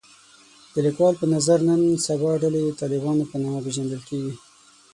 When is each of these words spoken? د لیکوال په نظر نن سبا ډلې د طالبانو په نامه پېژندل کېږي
د 0.73 0.75
لیکوال 0.85 1.13
په 1.21 1.25
نظر 1.35 1.57
نن 1.69 1.81
سبا 2.07 2.31
ډلې 2.43 2.61
د 2.65 2.69
طالبانو 2.81 3.23
په 3.31 3.35
نامه 3.43 3.61
پېژندل 3.65 4.01
کېږي 4.09 4.33